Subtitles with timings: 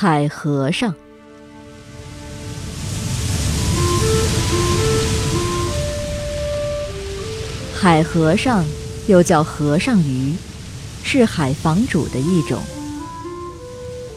[0.00, 0.94] 海和尚。
[7.74, 8.64] 海和尚
[9.08, 10.36] 又叫和尚鱼，
[11.02, 12.62] 是海房主的一种。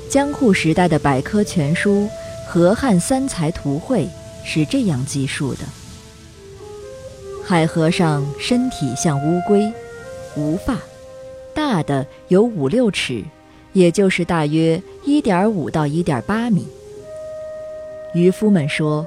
[0.07, 2.07] 江户时代的百科全书
[2.47, 4.05] 《河汉三才图会》
[4.45, 5.61] 是这样记述的：
[7.43, 9.73] 海和尚身体像乌龟，
[10.37, 10.77] 无发，
[11.55, 13.23] 大的有五六尺。
[13.73, 16.67] 也就是大约一点五到一点八米。
[18.13, 19.05] 渔夫们说，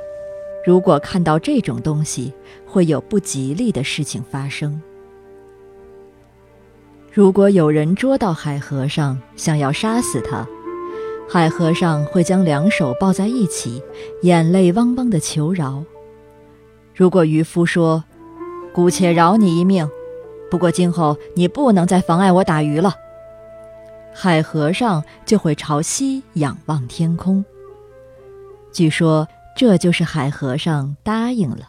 [0.64, 2.32] 如果看到这种东西，
[2.66, 4.80] 会有不吉利的事情发生。
[7.12, 10.48] 如果有人捉到海和尚，想要杀死他，
[11.28, 13.82] 海和尚会将两手抱在一起，
[14.22, 15.84] 眼泪汪汪地求饶。
[16.94, 18.02] 如果渔夫说
[18.72, 19.88] ：“姑且饶你一命，
[20.50, 22.94] 不过今后你不能再妨碍我打鱼了。”
[24.16, 27.44] 海和尚就会朝西仰望天空。
[28.72, 31.68] 据说这就是海和尚答应了。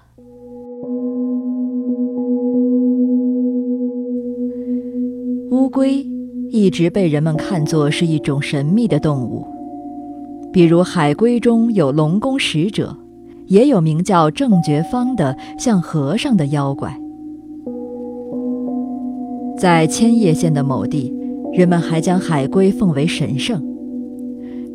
[5.49, 6.05] 乌龟
[6.51, 9.45] 一直被人们看作是一种神秘的动物，
[10.53, 12.95] 比如海龟中有龙宫使者，
[13.47, 16.95] 也有名叫郑觉方的像和尚的妖怪。
[19.57, 21.24] 在千叶县的某地。
[21.57, 23.63] 人们还将海龟奉为神圣。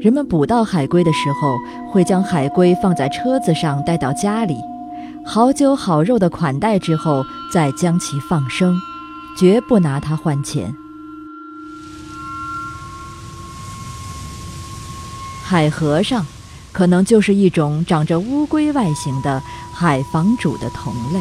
[0.00, 1.58] 人们捕到海龟的时候，
[1.90, 4.56] 会将海龟放在车子上带到家里，
[5.26, 8.74] 好酒好肉的款待之后，再将其放生，
[9.38, 10.74] 绝不拿它换钱。
[15.44, 16.24] 海和尚，
[16.72, 19.42] 可能就是一种长着乌龟外形的
[19.74, 21.20] 海房主的同类。